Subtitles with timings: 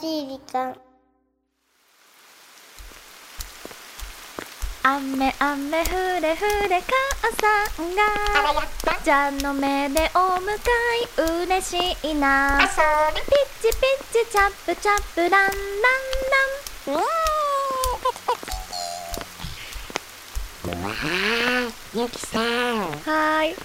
[0.00, 0.76] しい時間。
[4.86, 8.00] 雨雨降れ降れ母さんが。
[9.04, 10.58] 蛇の目でお迎
[11.18, 12.58] え嬉しいな。
[12.58, 12.68] ピッ
[13.62, 13.78] チピ
[14.20, 15.50] ッチチャップチャップランラン
[16.86, 16.94] ラン。
[16.94, 17.04] うわ
[20.66, 21.02] あ
[21.94, 22.42] ゆきさん。
[22.42, 23.56] はーい。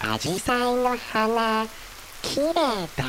[0.00, 1.66] アジサイの花
[2.22, 2.54] 綺麗
[2.96, 3.04] だ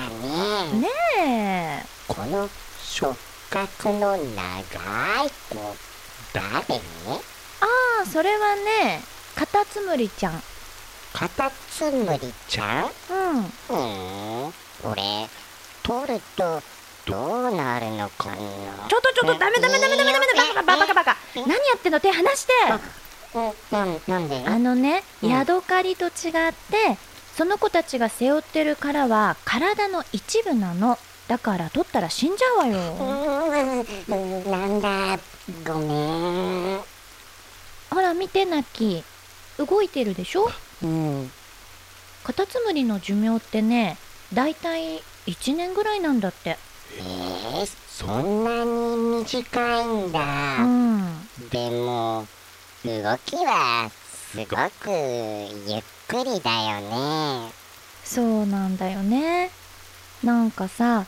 [0.72, 0.80] ね。
[0.80, 2.50] ねえこの
[2.82, 3.16] 触
[3.50, 4.20] 覚の長い
[5.50, 5.76] 子
[6.34, 6.46] 誰？
[6.50, 7.68] あ
[8.04, 9.02] あそれはね
[9.36, 10.42] カタツムリちゃん。
[11.14, 12.86] カタツムリちゃん？
[12.86, 12.90] うん。
[12.90, 14.54] うーん
[14.84, 15.28] 俺
[15.84, 16.62] 取ると
[17.06, 18.36] どうなるのかな？
[18.36, 20.26] ちょっとちょっとダメダメダメダメダメ
[20.66, 21.18] バカバカバカバカ。
[21.36, 22.54] 何やってんの手離して
[23.36, 26.98] うんなんなんであのねうんヤドカリと違って
[27.36, 30.98] その子たちが背負ってる殻は体の一部なの
[31.34, 32.78] だから取ったら死んじゃうわよ。
[34.52, 35.18] なんだ。
[35.66, 36.80] ごめん。
[37.90, 39.04] ほら見てナキ
[39.58, 40.48] 動いてるでしょ？
[40.84, 41.32] うん。
[42.24, 43.98] カタツムリの寿命ってね
[44.32, 46.60] だいたい1年ぐらいなんだって。
[47.00, 51.28] えー、そんなに短いんうだ、ん。
[51.50, 52.28] でも
[52.86, 52.92] 動
[53.26, 57.52] きはすごくゆっくりだよね。
[58.04, 59.50] そうなんだよね。
[60.24, 61.06] なんかさ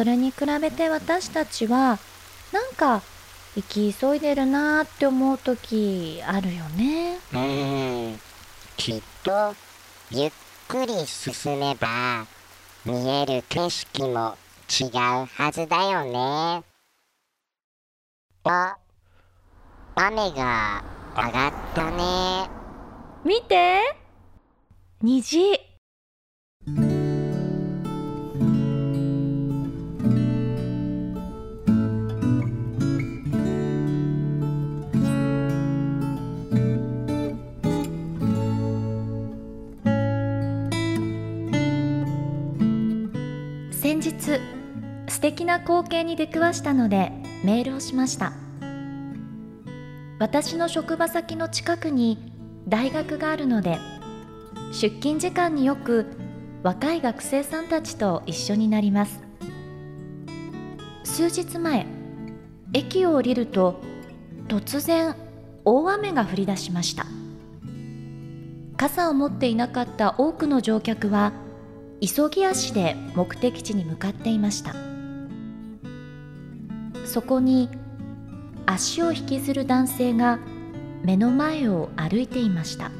[0.00, 1.98] それに比べて私たちは
[2.52, 3.02] なんか
[3.54, 7.18] 生き急いでるなーって思う時あるよね。
[7.34, 8.18] うん。
[8.78, 9.54] きっと
[10.10, 10.32] ゆっ
[10.68, 12.26] くり進めば
[12.86, 14.38] 見える景色も
[14.70, 14.90] 違う
[15.26, 16.64] はずだよね。
[18.44, 18.78] あ
[19.96, 20.82] 雨が
[21.14, 22.48] 上がったね。
[23.22, 23.82] 見て。
[25.02, 25.69] 虹
[44.20, 44.38] 日
[45.08, 47.10] 素敵な光景に出くわしたので
[47.42, 48.32] メールをしました。
[50.18, 52.32] 私の職場先の近くに
[52.68, 53.78] 大学があるので
[54.70, 56.06] 出勤時間によく
[56.62, 59.22] 若い学生さんたちと一緒になります。
[61.04, 61.86] 数日前
[62.74, 63.80] 駅を降りると
[64.46, 65.16] 突然
[65.64, 67.06] 大雨が降り出しました。
[68.76, 71.32] 傘を持っていなかった多くの乗客は
[72.00, 74.74] 急ぎ足で目的地に向かっていました。
[77.04, 77.68] そこに
[78.66, 80.38] 足を引きずる男性が
[81.02, 82.90] 目の前を歩いていました。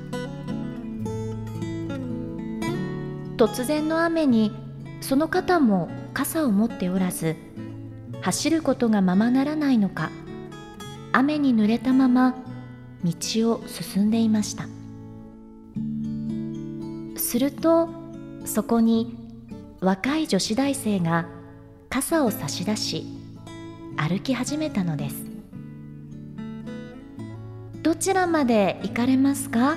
[3.36, 4.52] 突然の雨に
[5.00, 7.36] その方も傘を持っておらず
[8.20, 10.10] 走ることがままならないのか
[11.12, 12.34] 雨に濡れたまま
[13.02, 13.12] 道
[13.50, 14.66] を進んでいました。
[17.16, 17.99] すると
[18.44, 19.16] そこに
[19.80, 21.26] 若い女子大生が
[21.88, 23.06] 傘を差し出し
[23.96, 25.24] 歩き始めたのです。
[27.82, 29.76] どちらまで行かれますか？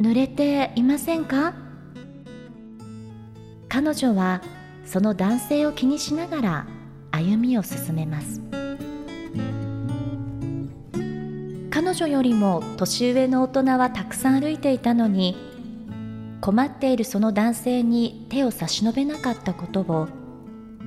[0.00, 1.54] 濡れていませんか？
[3.68, 4.42] 彼女は
[4.84, 6.66] その男性を気にしながら
[7.10, 8.40] 歩みを進めます。
[11.70, 15.36] 彼女よりも年上の大人はたくさん歩いていたのに
[16.40, 20.08] 困っているその男性に手を差し伸べなかったことを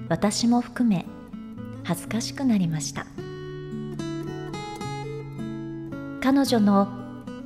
[0.10, 1.06] 私も含め
[1.84, 3.06] 恥ずかしくなりました。
[6.22, 6.88] 彼女の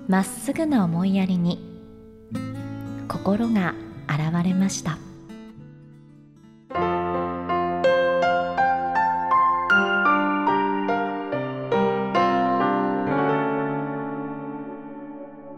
[0.07, 1.59] まっすぐな思いやりに
[3.07, 3.73] 心が
[4.07, 4.97] 洗われました。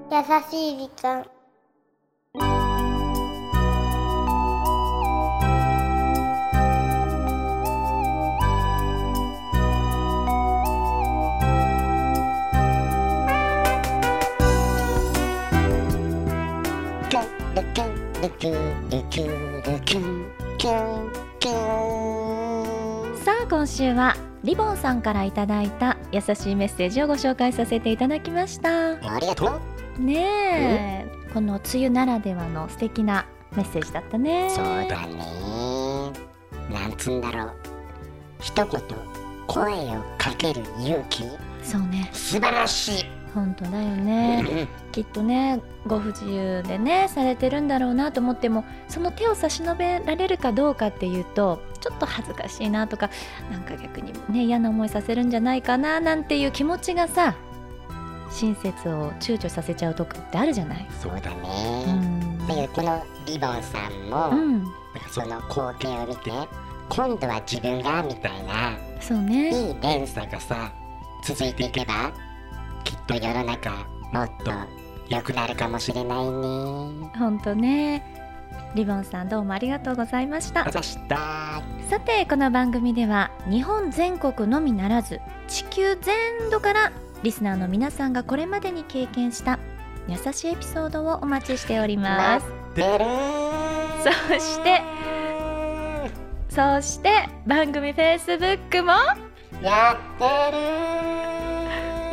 [0.10, 1.37] 優しい時間。
[18.28, 18.34] さ
[23.44, 28.92] あ今週はリボンさんからいただいた優しいメッセージをご紹介させていただきました。
[28.92, 29.62] ありがと
[29.98, 30.02] う。
[30.02, 31.34] ねえ。
[31.34, 33.26] この梅雨ならではの素敵な
[33.56, 34.50] メッセージだったね。
[34.50, 36.12] そうだね。
[36.70, 37.54] なんつんだろう。
[38.42, 38.82] 一言
[39.48, 41.24] 声をかける勇気。
[41.64, 42.10] そうね。
[42.12, 43.06] 素晴らしい。
[43.34, 53.12] 本当だよねきっとねご不自由でねされてるんだろうなと思ってもその手を差し伸べられるかどうかっていうとちょっと恥ずかしいなとか
[53.52, 57.36] なんか逆にね嫌な思いさせるんじゃないかななんていう気持ちがさ
[58.32, 60.88] 親切を躊躇させちゃうとこってあるじゃない。
[61.00, 62.48] そうだうね、ん。
[62.48, 64.10] だけどこのリボンさん。
[64.10, 64.66] も、うん、なん。
[64.66, 64.72] か
[65.12, 66.32] その光景を見て
[66.90, 70.72] 今度は自分がみたいなそうねいい連鎖がさ
[71.24, 72.12] 続いていけば
[72.84, 73.72] きっと世の中
[74.12, 74.52] もっと
[75.10, 77.10] 良くなるかもしれないね。
[77.18, 78.04] 本当ね。
[78.76, 80.70] リボンさんどうもありがとうございました。
[80.72, 86.92] さてこの番組では日本全国のみならず地球全土から
[87.24, 89.58] リスナーの皆さんがこれまでに経験した
[90.08, 92.46] 優しいエピソードをお待ちしております。
[94.04, 94.82] そして
[96.50, 98.92] そして番組 Facebook も
[99.62, 101.37] やってる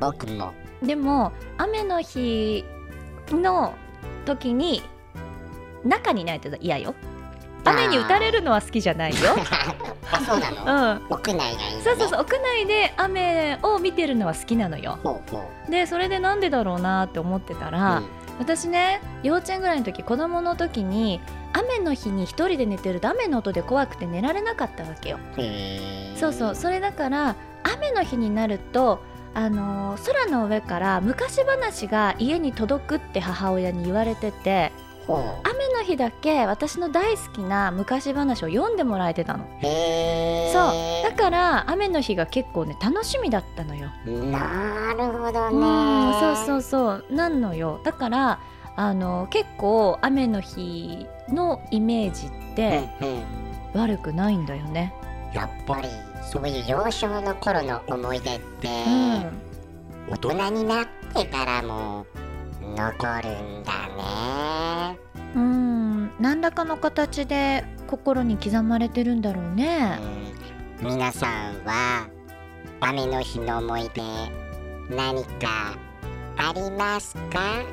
[0.00, 0.52] 僕も
[0.82, 2.64] でも雨の日
[3.30, 3.74] の
[4.24, 4.82] 時に
[5.84, 6.96] 中にないと嫌よ。
[7.64, 9.18] 雨に打たれるのは好きじゃないよ。
[10.12, 11.02] あそうなうの、ん。
[11.10, 14.98] 屋内がいいのねそうそうそう屋内で雨を見てるのは好きなのよ。
[15.02, 18.08] ほうほうでそれでなんでだろうなって思ってたら、うん
[18.40, 21.20] 私ね幼稚園ぐらいの時子供の時に
[21.52, 25.18] 雨の日に一人で寝てると雨の音で怖くて寝られなかったわけよ。
[26.16, 27.36] そうそうそれだから
[27.74, 29.00] 雨の日になると
[29.34, 39.44] あのー空の上から昔話が家に届くって母親に言われててほ雨の日だけ私の大好きな昔話を読んでもらえてたの。
[39.44, 39.62] そう。
[39.62, 43.90] だーから雨の日が結構ね楽しみだったのよ。
[44.06, 47.04] なるほどうんねそうそうそう。
[47.10, 47.80] なんのよ。
[47.84, 48.40] だから
[48.76, 52.88] あの結構雨の日のイメージって
[53.74, 54.94] 悪くないんだよね。
[55.34, 55.88] やっぱり
[56.22, 59.50] そういう幼少の頃の思い出って、うん。
[60.10, 62.04] 大人になってからも
[62.76, 64.34] 残るんだね。
[64.34, 64.39] うん
[66.20, 69.98] 何らかの形で心に刻まれてるんだろうね。
[70.82, 70.90] うん。
[70.90, 71.30] 皆さん
[71.64, 72.06] は
[72.80, 74.02] 雨の日の思い出
[74.94, 75.74] 何か
[76.36, 77.64] ありますか？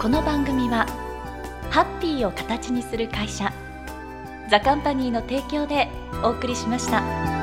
[0.00, 0.86] この番組は
[1.68, 3.52] ハッピーを形にする会社
[4.50, 5.88] ザカンパニーの提供で
[6.24, 7.39] お送りしました。